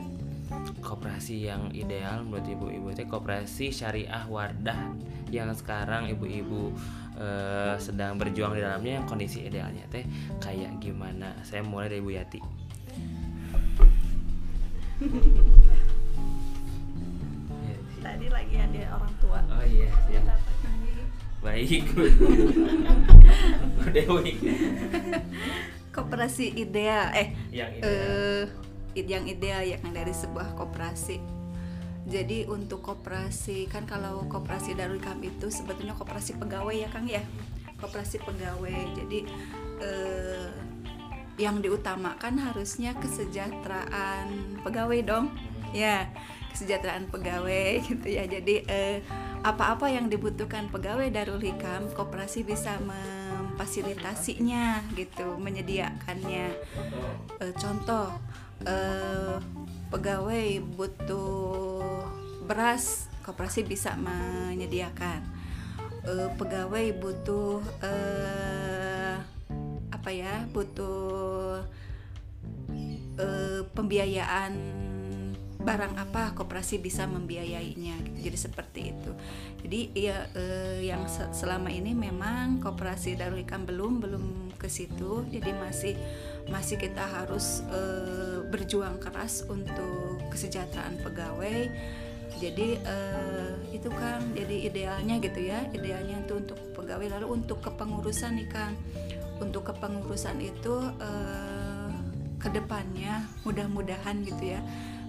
Koperasi 0.80 1.44
yang 1.44 1.68
ideal 1.76 2.24
menurut 2.24 2.48
ibu-ibu 2.48 2.96
itu 2.96 3.04
koperasi 3.12 3.76
syariah 3.76 4.24
wardah 4.24 4.96
yang 5.36 5.52
sekarang 5.52 6.08
ibu-ibu 6.16 6.72
eh, 7.20 7.76
sedang 7.76 8.16
berjuang 8.16 8.56
di 8.56 8.64
dalamnya 8.64 9.04
kondisi 9.04 9.44
idealnya 9.44 9.84
teh 9.92 10.08
kayak 10.40 10.80
gimana? 10.80 11.36
Saya 11.44 11.60
mulai 11.68 11.92
dari 11.92 12.00
ibu 12.00 12.16
Yati 12.16 12.63
baik. 21.44 21.86
Dewi? 23.94 24.34
Koperasi 25.94 26.56
ideal 26.56 27.12
eh 27.14 27.36
yang 27.52 27.70
ideal 27.76 27.94
eh 28.96 29.06
yang 29.06 29.26
ideal 29.28 29.62
ya 29.62 29.78
kan 29.84 29.92
dari 29.92 30.16
sebuah 30.16 30.56
koperasi. 30.56 31.20
Jadi 32.04 32.44
untuk 32.52 32.84
koperasi 32.84 33.72
kan 33.72 33.88
kalau 33.88 34.28
koperasi 34.28 34.76
Darul 34.76 35.00
Kam 35.00 35.24
itu 35.24 35.48
sebetulnya 35.48 35.96
koperasi 35.96 36.36
pegawai 36.36 36.76
ya 36.76 36.90
Kang 36.92 37.08
ya? 37.08 37.24
Koperasi 37.80 38.20
pegawai. 38.24 38.80
Jadi 38.96 39.20
eh, 39.80 40.52
yang 41.40 41.64
diutamakan 41.64 42.38
harusnya 42.38 42.94
kesejahteraan 43.00 44.60
pegawai 44.62 45.00
dong. 45.04 45.26
Ya 45.74 46.12
kesejahteraan 46.54 47.10
pegawai 47.10 47.82
gitu 47.88 48.08
ya. 48.08 48.28
Jadi 48.28 48.68
eh, 48.68 49.00
apa-apa 49.44 49.92
yang 49.92 50.08
dibutuhkan 50.08 50.72
pegawai 50.72 51.12
Darul 51.12 51.44
Hikam 51.44 51.92
koperasi 51.92 52.48
bisa 52.48 52.80
memfasilitasinya 52.80 54.88
gitu 54.96 55.36
menyediakannya. 55.36 56.56
E, 57.44 57.52
contoh 57.60 58.08
e, 58.64 58.76
pegawai 59.92 60.64
butuh 60.80 61.84
beras 62.48 63.12
koperasi 63.28 63.68
bisa 63.68 64.00
menyediakan. 64.00 65.28
E, 66.08 66.32
pegawai 66.40 66.96
butuh 66.96 67.60
e, 67.84 67.92
apa 69.92 70.08
ya 70.08 70.48
butuh 70.56 71.68
e, 73.20 73.28
pembiayaan 73.76 74.56
barang 75.64 75.96
apa 75.96 76.36
koperasi 76.36 76.84
bisa 76.84 77.08
membiayainya 77.08 77.96
gitu. 78.04 78.30
jadi 78.30 78.38
seperti 78.38 78.82
itu. 78.92 79.12
Jadi 79.64 79.80
ya 79.96 80.28
eh, 80.36 80.84
yang 80.84 81.08
se 81.08 81.24
selama 81.32 81.72
ini 81.72 81.96
memang 81.96 82.60
koperasi 82.60 83.16
Darul 83.16 83.40
Hikam 83.40 83.64
belum 83.64 84.04
belum 84.04 84.26
ke 84.60 84.68
situ. 84.68 85.24
Jadi 85.32 85.56
masih 85.56 85.96
masih 86.52 86.76
kita 86.76 87.08
harus 87.08 87.64
eh, 87.72 88.44
berjuang 88.52 89.00
keras 89.00 89.48
untuk 89.48 90.20
kesejahteraan 90.28 91.00
pegawai. 91.00 91.72
Jadi 92.44 92.68
eh, 92.84 93.52
itu 93.72 93.88
kan 93.88 94.20
jadi 94.36 94.68
idealnya 94.68 95.16
gitu 95.24 95.40
ya. 95.48 95.64
Idealnya 95.72 96.28
itu 96.28 96.44
untuk 96.44 96.60
pegawai 96.76 97.08
lalu 97.20 97.40
untuk 97.40 97.64
kepengurusan 97.64 98.36
nih 98.36 98.52
Kang. 98.52 98.76
Untuk 99.40 99.72
kepengurusan 99.72 100.44
itu 100.44 100.76
eh, 101.00 101.92
ke 102.36 102.52
depannya 102.52 103.24
mudah-mudahan 103.48 104.20
gitu 104.28 104.60
ya 104.60 104.60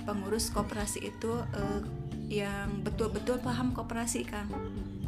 pengurus 0.04 0.52
koperasi 0.52 1.10
itu 1.10 1.32
uh, 1.32 1.80
yang 2.28 2.80
betul-betul 2.80 3.40
paham 3.40 3.76
koperasi 3.76 4.24
kan 4.24 4.48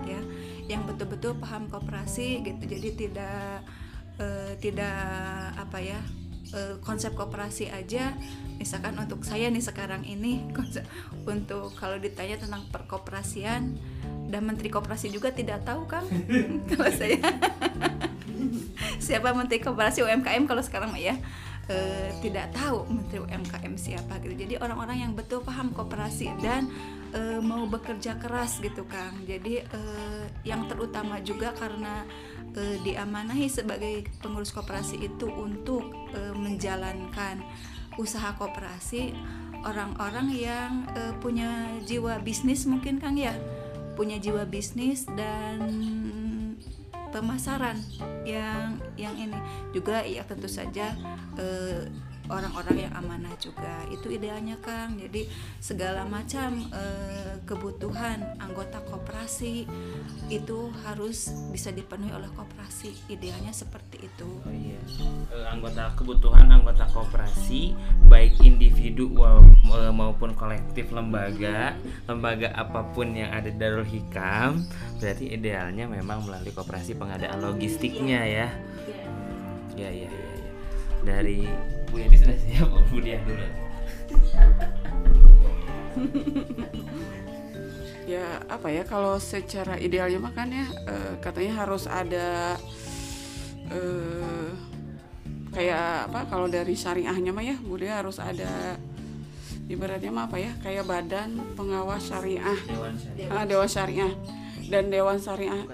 ya. 0.04 0.20
Yang 0.66 0.82
betul-betul 0.92 1.38
paham 1.38 1.70
koperasi 1.70 2.44
gitu. 2.44 2.62
Jadi 2.66 2.88
tidak 2.96 3.64
uh, 4.20 4.52
tidak 4.58 4.98
apa 5.56 5.78
ya 5.80 6.00
uh, 6.56 6.76
konsep 6.84 7.14
koperasi 7.16 7.72
aja. 7.72 8.12
Misalkan 8.56 8.96
untuk 8.96 9.24
saya 9.24 9.52
nih 9.52 9.64
sekarang 9.64 10.04
ini 10.04 10.44
konsep, 10.56 10.84
untuk 11.24 11.72
kalau 11.76 11.96
ditanya 11.96 12.40
tentang 12.40 12.68
perkoperasian 12.72 13.76
dan 14.26 14.42
menteri 14.42 14.68
koperasi 14.68 15.10
juga 15.10 15.30
tidak 15.30 15.62
tahu 15.62 15.86
kan 15.86 16.02
kalau 16.70 16.90
saya 16.90 17.18
siapa 19.04 19.30
menteri 19.32 19.62
koperasi 19.62 20.02
UMKM 20.02 20.50
kalau 20.50 20.62
sekarang 20.62 20.92
ya 20.98 21.14
e, 21.66 22.10
tidak 22.22 22.54
tahu 22.54 22.86
menteri 22.86 23.18
UMKM 23.22 23.74
siapa 23.74 24.18
gitu. 24.22 24.34
Jadi 24.34 24.54
orang-orang 24.58 25.06
yang 25.06 25.12
betul 25.12 25.42
paham 25.42 25.74
koperasi 25.74 26.30
dan 26.38 26.70
e, 27.10 27.38
mau 27.42 27.66
bekerja 27.66 28.18
keras 28.18 28.58
gitu 28.62 28.86
kang. 28.86 29.22
Jadi 29.26 29.62
e, 29.62 29.80
yang 30.46 30.70
terutama 30.70 31.18
juga 31.22 31.52
karena 31.54 32.06
e, 32.54 32.78
diamanahi 32.86 33.46
sebagai 33.50 34.06
pengurus 34.22 34.54
koperasi 34.54 35.02
itu 35.02 35.26
untuk 35.26 35.90
e, 36.14 36.20
menjalankan 36.34 37.42
usaha 37.98 38.36
koperasi 38.36 39.16
orang-orang 39.66 40.28
yang 40.30 40.72
e, 40.94 41.14
punya 41.18 41.66
jiwa 41.82 42.22
bisnis 42.22 42.64
mungkin 42.64 43.02
kang 43.02 43.18
ya. 43.18 43.34
Punya 43.96 44.20
jiwa 44.20 44.44
bisnis 44.44 45.08
dan 45.16 45.72
pemasaran 47.16 47.80
yang 48.28 48.76
yang 49.00 49.16
ini. 49.16 49.38
Juga 49.72 50.04
ya 50.04 50.20
tentu 50.28 50.48
saja 50.52 50.92
eh, 51.40 51.88
orang-orang 52.30 52.88
yang 52.88 52.92
amanah 52.96 53.34
juga 53.38 53.84
itu 53.92 54.10
idealnya 54.12 54.56
Kang 54.62 54.98
jadi 54.98 55.28
segala 55.60 56.06
macam 56.06 56.66
eh, 56.72 57.38
kebutuhan 57.44 58.38
anggota 58.40 58.82
koperasi 58.86 59.66
itu 60.32 60.58
harus 60.86 61.30
bisa 61.50 61.70
dipenuhi 61.70 62.10
oleh 62.14 62.30
koperasi 62.34 62.94
idealnya 63.12 63.52
seperti 63.54 64.06
itu 64.06 64.26
Oh 64.46 64.54
iya. 64.54 64.78
Eh, 65.32 65.46
anggota 65.48 65.90
kebutuhan 65.98 66.46
anggota 66.50 66.86
koperasi 66.90 67.74
baik 68.06 68.38
individu 68.42 69.10
eh, 69.18 69.90
maupun 69.90 70.36
kolektif 70.38 70.94
lembaga, 70.94 71.74
lembaga 72.06 72.52
apa 72.54 72.86
pun 72.94 73.10
yang 73.16 73.32
ada 73.34 73.50
Darul 73.50 73.86
Hikam, 73.86 74.62
berarti 75.02 75.34
idealnya 75.34 75.90
memang 75.90 76.26
melalui 76.26 76.52
koperasi 76.54 76.94
pengadaan 76.94 77.42
logistiknya 77.42 78.22
ya. 78.22 78.48
Ya 79.76 79.90
ya 79.90 80.08
ya. 80.08 80.10
ya. 80.10 80.52
Dari 81.06 81.46
Bu 81.90 81.96
sudah 82.02 82.38
siap, 82.38 82.68
Bu 82.90 82.96
Diah 83.00 83.20
dulu. 83.26 83.46
ya 88.06 88.38
apa 88.46 88.68
ya 88.70 88.86
kalau 88.86 89.18
secara 89.18 89.80
idealnya 89.80 90.20
makanya 90.22 90.68
katanya 91.18 91.66
harus 91.66 91.90
ada 91.90 92.54
eh, 93.72 94.50
kayak 95.50 96.12
apa 96.12 96.20
kalau 96.30 96.46
dari 96.46 96.76
syariahnya 96.76 97.32
mah 97.34 97.42
ya 97.42 97.56
bude 97.58 97.88
harus 97.88 98.20
ada 98.22 98.76
ibaratnya 99.66 100.12
mah 100.14 100.30
apa 100.30 100.36
ya 100.38 100.52
kayak 100.62 100.86
badan 100.86 101.40
pengawas 101.58 102.06
syariah 102.06 102.54
Dewan 102.68 102.94
Syariah. 102.94 103.28
ah, 103.32 103.44
dewan 103.48 103.68
syariah 103.68 104.12
dan 104.70 104.84
dewan 104.90 105.18
syariah. 105.18 105.64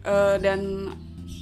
Eh, 0.00 0.36
dan 0.40 0.60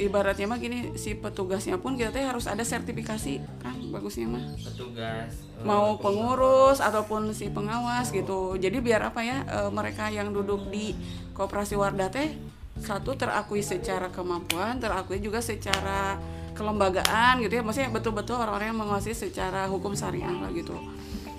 ibaratnya 0.03 0.47
mah 0.51 0.59
gini 0.59 0.99
si 0.99 1.15
petugasnya 1.15 1.79
pun 1.79 1.95
kita 1.95 2.19
harus 2.23 2.47
ada 2.51 2.63
sertifikasi 2.67 3.39
kan 3.63 3.78
bagusnya 3.91 4.27
mah. 4.29 4.45
Petugas 4.57 5.33
eh, 5.33 5.65
mau 5.65 5.97
pengurus 5.99 6.79
ataupun 6.79 7.33
si 7.33 7.51
pengawas 7.51 8.13
gitu. 8.15 8.57
Jadi 8.57 8.79
biar 8.79 9.11
apa 9.11 9.21
ya 9.25 9.43
e, 9.45 9.59
mereka 9.73 10.09
yang 10.09 10.31
duduk 10.31 10.71
di 10.71 10.95
koperasi 11.35 11.75
Wardah 11.75 12.09
teh 12.13 12.37
satu 12.79 13.19
terakui 13.19 13.61
secara 13.61 14.07
kemampuan 14.15 14.79
terakui 14.79 15.19
juga 15.19 15.43
secara 15.43 16.17
kelembagaan 16.55 17.43
gitu 17.43 17.59
ya. 17.59 17.63
Maksudnya 17.63 17.91
betul-betul 17.91 18.39
orang-orang 18.39 18.71
yang 18.75 18.81
menguasai 18.81 19.15
secara 19.15 19.67
hukum 19.67 19.95
syariah 19.95 20.31
lah 20.31 20.51
gitu. 20.55 20.75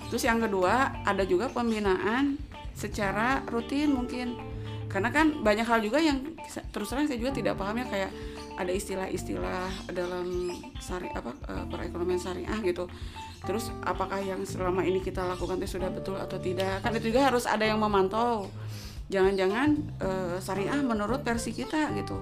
Terus 0.09 0.23
yang 0.25 0.41
kedua 0.41 1.05
ada 1.05 1.23
juga 1.23 1.47
pembinaan 1.47 2.35
secara 2.73 3.45
rutin 3.47 3.93
mungkin. 3.93 4.35
Karena 4.89 5.13
kan 5.13 5.45
banyak 5.45 5.69
hal 5.69 5.85
juga 5.85 6.01
yang 6.01 6.17
terus 6.73 6.89
terang 6.89 7.05
saya 7.05 7.21
juga 7.21 7.29
tidak 7.37 7.61
paham 7.61 7.77
ya 7.77 7.85
kayak 7.85 8.11
ada 8.59 8.71
istilah-istilah 8.75 9.87
dalam 9.95 10.51
syari 10.83 11.07
apa 11.15 11.31
eh, 11.47 11.65
perekonomian 11.71 12.19
syariah 12.19 12.59
gitu. 12.59 12.91
Terus 13.39 13.71
apakah 13.87 14.19
yang 14.19 14.43
selama 14.43 14.83
ini 14.83 14.99
kita 14.99 15.23
lakukan 15.23 15.55
itu 15.63 15.79
sudah 15.79 15.87
betul 15.87 16.19
atau 16.19 16.35
tidak? 16.35 16.83
Kan 16.83 16.91
itu 16.99 17.15
juga 17.15 17.31
harus 17.31 17.47
ada 17.47 17.63
yang 17.63 17.79
memantau. 17.79 18.51
Jangan-jangan 19.07 19.69
eh, 19.97 20.37
syariah 20.43 20.83
menurut 20.83 21.23
versi 21.23 21.55
kita 21.55 21.95
gitu. 21.95 22.19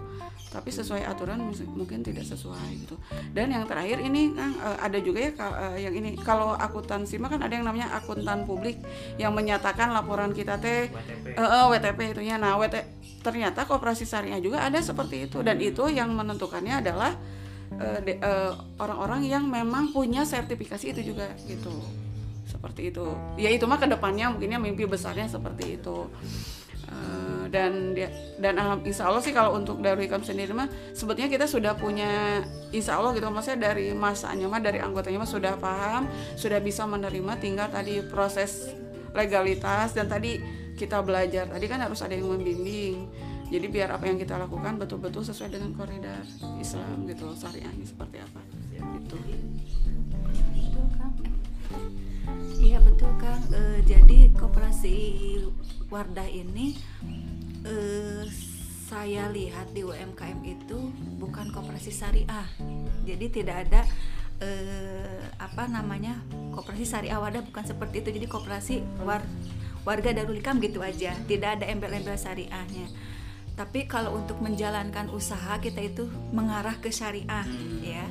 Tapi 0.48 0.72
sesuai 0.72 1.04
aturan 1.04 1.44
mungkin 1.76 2.00
tidak 2.00 2.24
sesuai 2.24 2.88
gitu. 2.88 2.96
Dan 3.36 3.52
yang 3.52 3.68
terakhir 3.68 4.00
ini 4.00 4.32
kan 4.32 4.54
eh, 4.56 4.78
ada 4.78 4.98
juga 5.02 5.20
ya 5.26 5.32
ka- 5.34 5.76
yang 5.76 5.98
ini. 5.98 6.16
Kalau 6.22 6.54
akuntansi 6.54 7.18
mah 7.18 7.34
kan 7.34 7.42
ada 7.42 7.52
yang 7.52 7.66
namanya 7.66 7.98
akuntan 7.98 8.46
publik 8.46 8.78
yang 9.18 9.34
menyatakan 9.34 9.90
laporan 9.92 10.32
kita 10.32 10.62
teh 10.62 10.88
WTP. 10.94 11.26
Eh, 11.34 11.42
eh, 11.44 11.66
WTP 11.66 12.00
itunya. 12.14 12.38
Nah, 12.38 12.56
WT 12.56 12.97
ternyata 13.28 13.68
koperasi 13.68 14.08
syariah 14.08 14.40
juga 14.40 14.64
ada 14.64 14.80
seperti 14.80 15.28
itu 15.28 15.44
dan 15.44 15.60
itu 15.60 15.92
yang 15.92 16.16
menentukannya 16.16 16.80
adalah 16.80 17.12
eh, 17.76 18.16
eh, 18.16 18.52
orang-orang 18.80 19.28
yang 19.28 19.44
memang 19.44 19.92
punya 19.92 20.24
sertifikasi 20.24 20.96
itu 20.96 21.12
juga 21.12 21.36
gitu. 21.44 21.76
Seperti 22.48 22.96
itu. 22.96 23.04
Ya 23.36 23.52
itu 23.52 23.68
mah 23.68 23.76
ke 23.76 23.92
depannya 23.92 24.32
mungkinnya 24.32 24.56
mimpi 24.56 24.88
besarnya 24.88 25.28
seperti 25.28 25.76
itu. 25.76 26.08
Eh, 26.88 27.44
dan 27.52 27.92
dan 28.40 28.54
alham- 28.56 28.84
insya 28.88 29.12
Allah 29.12 29.20
sih 29.20 29.36
kalau 29.36 29.60
untuk 29.60 29.84
Darul 29.84 30.08
Hikam 30.08 30.24
sendiri 30.24 30.56
mah 30.56 30.72
sebetulnya 30.96 31.28
kita 31.28 31.44
sudah 31.44 31.76
punya 31.76 32.40
insya 32.72 32.96
Allah 32.96 33.12
gitu 33.12 33.28
maksudnya 33.28 33.72
dari 33.72 33.92
masanya 33.92 34.48
mah 34.48 34.64
dari 34.64 34.80
anggotanya 34.80 35.20
mah 35.20 35.28
sudah 35.28 35.60
paham 35.60 36.08
sudah 36.40 36.64
bisa 36.64 36.88
menerima 36.88 37.44
tinggal 37.44 37.68
tadi 37.68 38.00
proses 38.08 38.72
legalitas 39.12 39.92
dan 39.96 40.08
tadi 40.08 40.40
kita 40.78 41.02
belajar 41.02 41.50
tadi 41.50 41.66
kan 41.66 41.82
harus 41.82 42.00
ada 42.06 42.14
yang 42.14 42.30
membimbing 42.30 43.10
jadi 43.48 43.66
biar 43.72 43.90
apa 43.98 44.06
yang 44.06 44.22
kita 44.22 44.38
lakukan 44.38 44.78
betul-betul 44.78 45.26
sesuai 45.26 45.58
dengan 45.58 45.74
koridor 45.74 46.22
Islam 46.62 47.10
gitu 47.10 47.34
syariahnya 47.34 47.86
seperti 47.90 48.22
apa 48.22 48.40
gitu 48.94 49.18
Betul, 50.78 50.94
Kang. 50.94 51.14
Iya 52.62 52.78
betul 52.84 53.12
Kang. 53.18 53.42
Eh, 53.50 53.80
jadi 53.82 54.30
koperasi 54.36 54.96
Wardah 55.88 56.28
ini 56.28 56.76
eh, 57.64 58.28
saya 58.88 59.32
lihat 59.32 59.72
di 59.72 59.88
UMKM 59.88 60.44
itu 60.46 60.92
bukan 61.18 61.50
koperasi 61.50 61.90
syariah. 61.90 62.46
Jadi 63.08 63.26
tidak 63.32 63.66
ada 63.66 63.82
eh, 64.44 65.24
apa 65.40 65.66
namanya 65.66 66.20
koperasi 66.54 66.86
syariah 66.86 67.18
Wardah 67.18 67.42
bukan 67.42 67.66
seperti 67.66 68.06
itu. 68.06 68.10
Jadi 68.22 68.28
koperasi 68.30 68.76
war, 69.02 69.24
warga 69.88 70.12
Darul 70.12 70.44
Ikam 70.44 70.60
gitu 70.60 70.84
aja. 70.84 71.16
Tidak 71.16 71.50
ada 71.56 71.64
embel-embel 71.64 72.20
syariahnya. 72.20 72.92
Tapi 73.56 73.88
kalau 73.88 74.20
untuk 74.20 74.44
menjalankan 74.44 75.08
usaha 75.16 75.56
kita 75.64 75.80
itu 75.80 76.12
mengarah 76.36 76.76
ke 76.78 76.92
syariah 76.92 77.48
ya. 77.80 78.04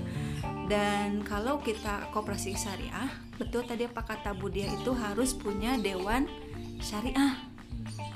Dan 0.66 1.22
kalau 1.22 1.60
kita 1.60 2.10
koperasi 2.10 2.56
syariah, 2.56 3.12
betul 3.38 3.62
tadi 3.62 3.86
apa 3.86 4.02
kata 4.02 4.34
Budia 4.34 4.66
itu 4.66 4.90
harus 4.96 5.36
punya 5.36 5.78
dewan 5.78 6.26
syariah. 6.82 7.38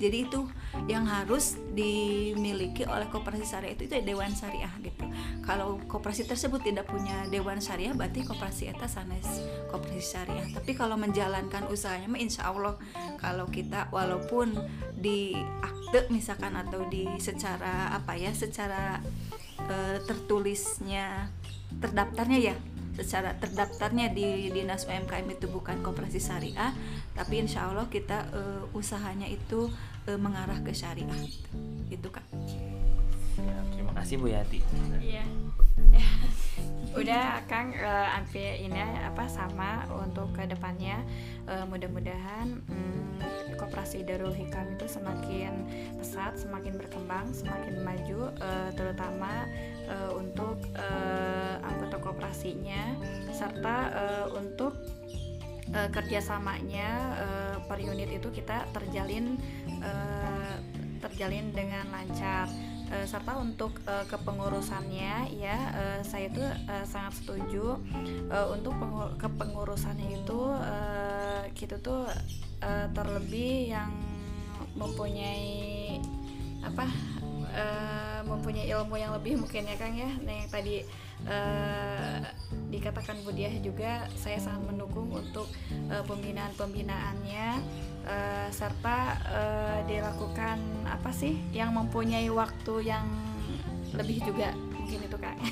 Jadi 0.00 0.26
itu 0.26 0.48
yang 0.86 1.02
harus 1.02 1.58
dimiliki 1.74 2.86
oleh 2.86 3.10
koperasi 3.10 3.42
syariah 3.42 3.74
itu, 3.74 3.90
itu 3.90 3.94
dewan 4.06 4.30
syariah 4.30 4.70
gitu. 4.82 5.02
Kalau 5.42 5.82
koperasi 5.90 6.30
tersebut 6.30 6.62
tidak 6.62 6.86
punya 6.86 7.26
dewan 7.26 7.58
syariah, 7.58 7.94
berarti 7.94 8.22
koperasi 8.22 8.70
eta 8.70 8.86
sanes 8.86 9.26
koperasi 9.70 10.02
syariah. 10.02 10.46
Tapi 10.54 10.78
kalau 10.78 10.94
menjalankan 10.94 11.66
usahanya, 11.70 12.10
insya 12.18 12.50
Allah 12.50 12.78
kalau 13.18 13.50
kita 13.50 13.90
walaupun 13.90 14.54
di 14.94 15.34
akte 15.62 16.06
misalkan 16.14 16.54
atau 16.54 16.86
di 16.86 17.06
secara 17.18 17.90
apa 17.90 18.14
ya, 18.14 18.30
secara 18.30 19.02
eh, 19.66 19.98
tertulisnya 20.06 21.30
terdaftarnya 21.78 22.38
ya 22.38 22.56
secara 22.98 23.32
terdaftarnya 23.38 24.12
di 24.12 24.50
dinas 24.52 24.84
UMKM 24.84 25.24
itu 25.32 25.46
bukan 25.48 25.80
koperasi 25.80 26.20
syariah 26.20 26.74
tapi 27.14 27.40
insya 27.40 27.70
Allah 27.70 27.86
kita 27.88 28.28
eh, 28.34 28.62
usahanya 28.76 29.30
itu 29.30 29.70
eh, 30.08 30.18
mengarah 30.20 30.60
ke 30.62 30.72
syariah 30.72 31.24
gitu 31.90 32.08
kan 32.08 32.24
Siap, 33.40 33.64
Terima 33.72 33.92
kasih 33.96 34.14
Bu 34.20 34.28
Yati. 34.28 34.60
Iya. 35.00 35.24
Udah 37.00 37.40
Kang 37.46 37.70
eh, 37.72 38.16
Ampi 38.18 38.66
ini 38.66 38.82
apa 38.82 39.30
sama 39.30 39.86
untuk 39.88 40.34
ke 40.34 40.44
depannya 40.44 40.98
eh, 41.46 41.64
mudah-mudahan 41.64 42.60
mm, 42.66 43.56
koperasi 43.56 44.02
Darul 44.02 44.34
Hikam 44.34 44.74
itu 44.74 44.90
semakin 44.90 45.64
pesat, 45.96 46.36
semakin 46.36 46.76
berkembang, 46.76 47.30
semakin 47.30 47.80
maju 47.80 48.34
eh, 48.42 48.70
terutama 48.74 49.46
eh, 49.86 50.10
untuk 50.12 50.58
eh, 50.74 51.54
anggota 51.62 51.96
koperasinya 52.02 52.98
serta 53.30 53.76
eh, 53.94 54.26
untuk 54.34 54.74
eh, 55.74 55.88
kerjasamanya 55.92 56.88
eh, 57.18 57.56
per 57.66 57.78
unit 57.82 58.10
itu 58.10 58.28
kita 58.30 58.66
terjalin 58.74 59.38
eh, 59.80 60.54
terjalin 61.00 61.50
dengan 61.54 61.88
lancar. 61.90 62.50
Eh, 62.90 63.06
serta 63.06 63.38
untuk 63.38 63.78
eh, 63.86 64.02
kepengurusannya 64.10 65.30
ya 65.38 65.58
eh, 65.78 66.00
saya 66.02 66.26
itu 66.26 66.42
eh, 66.42 66.82
sangat 66.82 67.22
setuju 67.22 67.78
eh, 68.26 68.46
untuk 68.50 68.74
pengu- 68.74 69.14
kepengurusannya 69.14 70.18
itu 70.18 70.40
eh, 70.58 71.42
kita 71.54 71.78
tuh 71.78 72.10
eh, 72.58 72.90
terlebih 72.90 73.70
yang 73.70 73.94
mempunyai 74.74 76.02
apa 76.66 76.90
eh, 77.54 78.20
mempunyai 78.26 78.66
ilmu 78.74 78.98
yang 78.98 79.14
lebih 79.14 79.38
mungkin 79.38 79.70
ya 79.70 79.78
Kang 79.78 79.94
ya. 79.94 80.10
Nah 80.26 80.34
yang 80.42 80.50
tadi 80.50 80.82
eh, 81.28 82.20
dikatakan 82.70 83.20
Budiah 83.26 83.52
juga 83.60 84.06
saya 84.16 84.38
sangat 84.40 84.72
mendukung 84.72 85.10
untuk 85.12 85.50
eh, 85.90 86.04
pembinaan-pembinaannya 86.06 87.46
eh, 88.06 88.48
serta 88.48 88.98
dilakukan 89.84 90.58
apa 90.86 91.10
sih 91.10 91.36
yang 91.50 91.74
mempunyai 91.74 92.28
waktu 92.30 92.88
yang 92.88 93.06
lebih 93.96 94.22
juga 94.22 94.54
mungkin 94.76 95.00
itu 95.02 95.18
Kang 95.18 95.40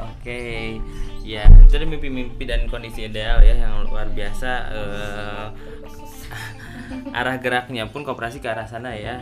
Oke, 0.00 0.80
ya 1.20 1.44
itu 1.44 1.74
ada 1.76 1.84
mimpi-mimpi 1.84 2.48
dan 2.48 2.64
kondisi 2.68 3.04
ideal 3.04 3.44
ya 3.44 3.52
yang 3.52 3.84
luar 3.84 4.08
biasa. 4.08 4.52
eh, 4.72 5.46
arah 7.18 7.36
geraknya 7.36 7.84
pun 7.92 8.00
koperasi 8.04 8.40
ke 8.40 8.48
arah 8.48 8.64
sana 8.64 8.96
ya. 8.96 9.20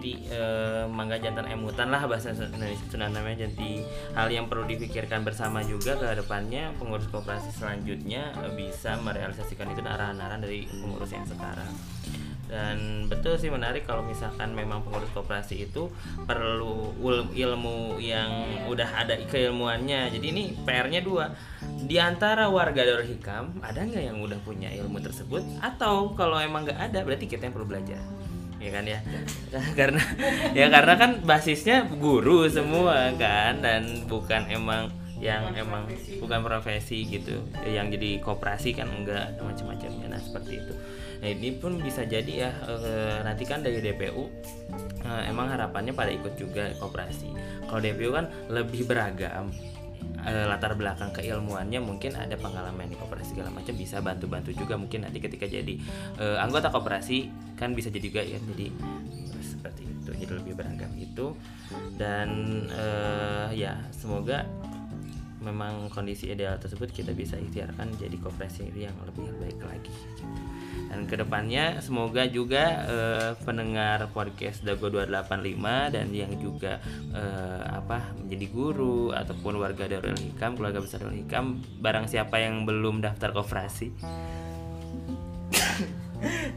Jadi 0.00 0.16
eh, 0.32 0.88
mangga 0.88 1.20
jantan 1.20 1.44
emutan 1.52 1.92
lah 1.92 2.08
bahasa 2.08 2.32
Indonesia 2.32 2.88
Sunda 2.88 3.12
namanya. 3.12 3.44
Jadi 3.44 3.84
hal 4.16 4.32
yang 4.32 4.48
perlu 4.48 4.64
dipikirkan 4.64 5.28
bersama 5.28 5.60
juga 5.60 5.92
ke 6.00 6.16
depannya 6.16 6.72
pengurus 6.80 7.04
koperasi 7.12 7.52
selanjutnya 7.52 8.32
eh, 8.40 8.48
bisa 8.56 8.96
merealisasikan 8.96 9.68
itu 9.68 9.84
arahan-arahan 9.84 10.40
dari 10.40 10.64
pengurus 10.72 11.12
yang 11.12 11.28
sekarang. 11.28 11.68
Dan 12.48 13.06
betul 13.12 13.36
sih 13.36 13.52
menarik 13.52 13.84
kalau 13.84 14.00
misalkan 14.00 14.56
memang 14.56 14.80
pengurus 14.80 15.12
koperasi 15.12 15.68
itu 15.68 15.92
perlu 16.24 16.96
ilmu 17.36 18.00
yang 18.00 18.64
udah 18.72 19.04
ada 19.04 19.20
keilmuannya. 19.20 20.16
Jadi 20.16 20.26
ini 20.32 20.56
PR-nya 20.64 21.04
dua. 21.04 21.28
Di 21.60 22.00
antara 22.00 22.48
warga 22.48 22.88
Darul 22.88 23.04
Hikam 23.04 23.60
ada 23.60 23.84
nggak 23.84 24.00
yang 24.00 24.16
udah 24.16 24.40
punya 24.40 24.72
ilmu 24.72 24.96
tersebut? 25.04 25.44
Atau 25.60 26.16
kalau 26.16 26.40
emang 26.40 26.64
nggak 26.64 26.88
ada 26.88 27.04
berarti 27.04 27.28
kita 27.28 27.44
yang 27.44 27.52
perlu 27.52 27.68
belajar 27.68 28.00
ya 28.60 28.70
kan 28.70 28.84
ya? 28.84 29.00
Karena 29.78 30.02
ya 30.52 30.66
karena 30.68 30.94
kan 31.00 31.10
basisnya 31.24 31.88
guru 31.88 32.46
semua 32.46 33.10
kan 33.16 33.64
dan 33.64 34.06
bukan 34.06 34.46
emang 34.52 34.92
yang 35.20 35.52
emang 35.52 35.84
bukan 36.20 36.40
profesi 36.40 37.04
gitu. 37.04 37.44
Yang 37.68 38.00
jadi 38.00 38.10
koperasi 38.24 38.72
kan 38.72 38.88
enggak 38.88 39.36
macam-macamnya. 39.40 40.16
Nah 40.16 40.20
seperti 40.20 40.64
itu. 40.64 40.72
Nah 41.20 41.28
ini 41.28 41.52
pun 41.60 41.76
bisa 41.76 42.08
jadi 42.08 42.48
ya 42.48 42.50
eh, 42.64 43.18
nanti 43.20 43.44
kan 43.44 43.60
dari 43.60 43.84
DPU 43.84 44.32
eh, 45.04 45.22
emang 45.28 45.52
harapannya 45.52 45.92
pada 45.92 46.08
ikut 46.08 46.40
juga 46.40 46.72
koperasi. 46.80 47.28
Kalau 47.68 47.80
DPU 47.84 48.16
kan 48.16 48.32
lebih 48.48 48.88
beragam 48.88 49.52
eh, 50.26 50.46
latar 50.48 50.76
belakang 50.76 51.10
keilmuannya 51.14 51.80
mungkin 51.80 52.16
ada 52.16 52.36
pengalaman 52.36 52.88
di 52.88 52.96
koperasi 52.96 53.36
segala 53.36 53.50
macam 53.52 53.74
bisa 53.76 54.00
bantu-bantu 54.00 54.50
juga 54.52 54.74
mungkin 54.76 55.06
nanti 55.06 55.18
ketika 55.22 55.46
jadi 55.46 55.74
eh, 56.18 56.38
anggota 56.40 56.68
koperasi 56.72 57.30
kan 57.56 57.76
bisa 57.76 57.92
jadi 57.92 58.06
juga 58.06 58.22
ya 58.24 58.38
jadi 58.40 58.72
seperti 59.40 59.82
itu 59.84 60.10
jadi 60.16 60.32
lebih 60.40 60.54
beragam 60.56 60.92
itu 60.96 61.36
dan 62.00 62.28
eh, 62.72 63.48
ya 63.56 63.76
semoga 63.92 64.44
memang 65.40 65.88
kondisi 65.88 66.28
ideal 66.28 66.60
tersebut 66.60 66.92
kita 66.92 67.16
bisa 67.16 67.40
ikhtiarkan 67.40 67.96
jadi 67.96 68.16
koperasi 68.20 68.68
yang 68.76 68.92
lebih 69.08 69.32
baik 69.40 69.60
lagi 69.64 69.88
gitu. 69.88 70.24
Dan 70.90 71.06
ke 71.06 71.14
depannya 71.14 71.78
semoga 71.78 72.26
juga 72.26 72.82
eh, 72.90 73.30
pendengar 73.46 74.10
podcast 74.10 74.66
Dago 74.66 74.90
285 74.90 75.94
dan 75.94 76.10
yang 76.10 76.34
juga 76.42 76.82
eh, 77.14 77.62
apa 77.70 78.10
menjadi 78.18 78.46
guru 78.50 79.14
ataupun 79.14 79.62
warga 79.62 79.86
Darul 79.86 80.18
Hikam 80.18 80.58
keluarga 80.58 80.82
besar 80.82 81.06
Darul 81.06 81.22
Hikam 81.22 81.62
barang 81.78 82.10
siapa 82.10 82.42
yang 82.42 82.66
belum 82.66 83.06
daftar 83.06 83.30
koperasi 83.30 83.94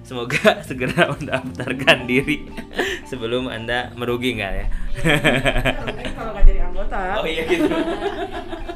Semoga 0.04 0.60
segera 0.68 1.14
mendaftarkan 1.14 2.10
diri 2.10 2.50
sebelum 3.10 3.48
anda 3.48 3.94
merugi 3.96 4.36
nggak 4.36 4.54
ya? 4.60 4.68
Kalau 6.18 6.36
nggak 6.36 6.44
jadi 6.44 6.60
anggota 6.68 7.00
Oh 7.22 7.28
iya 7.30 7.48
gitu. 7.48 7.72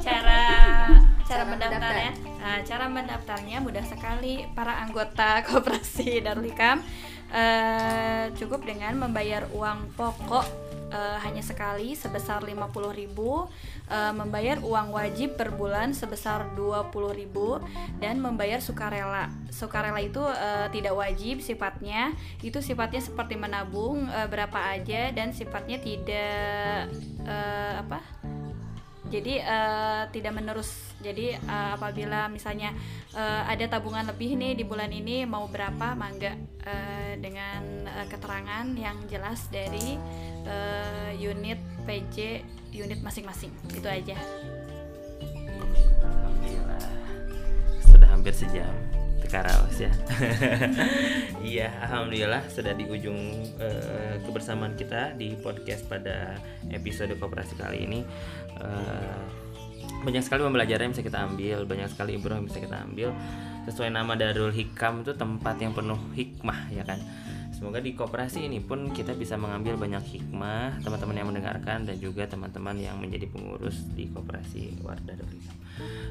cara 0.00 0.40
cara 1.28 1.28
Cara 1.28 1.44
mendaftarnya 1.44 2.12
Nah, 2.48 2.64
cara 2.64 2.88
mendaftarnya 2.88 3.60
mudah 3.60 3.84
sekali. 3.84 4.48
Para 4.56 4.80
anggota 4.80 5.40
koperasi 5.52 6.24
Darul 6.24 6.48
Hikam 6.48 6.80
eh, 7.28 8.32
cukup 8.40 8.64
dengan 8.64 8.96
membayar 8.96 9.44
uang 9.52 9.92
pokok 9.92 10.48
eh, 10.88 11.18
hanya 11.28 11.44
sekali 11.44 11.92
sebesar 11.92 12.40
50.000 12.40 12.88
eh, 12.88 14.12
membayar 14.16 14.64
uang 14.64 14.96
wajib 14.96 15.36
per 15.36 15.52
bulan 15.52 15.92
sebesar 15.92 16.56
20.000 16.56 18.00
dan 18.00 18.16
membayar 18.16 18.64
sukarela. 18.64 19.28
Sukarela 19.52 20.00
itu 20.00 20.24
eh, 20.24 20.72
tidak 20.72 20.96
wajib 20.96 21.44
sifatnya. 21.44 22.16
Itu 22.40 22.64
sifatnya 22.64 23.04
seperti 23.04 23.36
menabung 23.36 24.08
eh, 24.08 24.24
berapa 24.24 24.72
aja 24.72 25.12
dan 25.12 25.36
sifatnya 25.36 25.76
tidak 25.84 26.88
eh, 27.28 27.72
apa 27.76 28.00
jadi 29.08 29.34
eh, 29.42 30.02
tidak 30.12 30.32
menerus. 30.36 30.70
Jadi 31.00 31.34
eh, 31.34 31.70
apabila 31.74 32.28
misalnya 32.28 32.72
eh, 33.12 33.42
ada 33.48 33.64
tabungan 33.78 34.06
lebih 34.08 34.36
nih 34.36 34.56
di 34.56 34.64
bulan 34.64 34.92
ini 34.92 35.24
mau 35.24 35.48
berapa 35.48 35.96
mangga 35.96 36.36
eh, 36.64 37.14
dengan 37.20 37.88
eh, 37.88 38.06
keterangan 38.08 38.66
yang 38.76 38.96
jelas 39.08 39.48
dari 39.52 39.96
eh, 40.46 41.12
unit 41.18 41.58
PJ 41.84 42.44
unit 42.76 43.00
masing-masing. 43.00 43.50
Itu 43.72 43.88
aja. 43.88 44.16
Alhamdulillah. 46.04 46.88
Sudah 47.84 48.08
hampir 48.08 48.32
sejam 48.36 48.87
Tekaraos 49.22 49.76
ya. 49.78 49.92
Iya, 51.48 51.70
alhamdulillah 51.86 52.44
sudah 52.50 52.76
di 52.76 52.84
ujung 52.84 53.16
eh, 53.56 54.20
kebersamaan 54.20 54.76
kita 54.76 55.16
di 55.16 55.32
podcast 55.38 55.86
pada 55.88 56.36
episode 56.68 57.14
koperasi 57.16 57.56
kali 57.56 57.88
ini. 57.88 58.00
Eh, 58.58 59.22
banyak 60.04 60.22
sekali 60.22 60.44
pembelajaran 60.44 60.90
yang 60.90 60.94
bisa 60.94 61.06
kita 61.06 61.18
ambil, 61.24 61.58
banyak 61.64 61.88
sekali 61.88 62.20
ibrah 62.20 62.36
yang 62.36 62.46
bisa 62.46 62.60
kita 62.60 62.76
ambil. 62.84 63.14
Sesuai 63.64 63.90
nama 63.92 64.12
Darul 64.18 64.52
Hikam 64.52 65.04
itu 65.04 65.12
tempat 65.16 65.56
yang 65.60 65.72
penuh 65.72 65.98
hikmah 66.14 66.68
ya 66.72 66.84
kan. 66.84 67.00
Semoga 67.58 67.82
di 67.82 67.90
koperasi 67.90 68.46
ini 68.46 68.62
pun 68.62 68.94
kita 68.94 69.18
bisa 69.18 69.34
mengambil 69.34 69.74
banyak 69.74 70.04
hikmah 70.14 70.78
teman-teman 70.78 71.16
yang 71.18 71.28
mendengarkan 71.34 71.90
dan 71.90 71.96
juga 71.98 72.22
teman-teman 72.30 72.78
yang 72.78 72.94
menjadi 73.02 73.26
pengurus 73.26 73.82
di 73.98 74.06
koperasi 74.14 74.78
Wardah 74.78 75.16
Darul. 75.18 75.42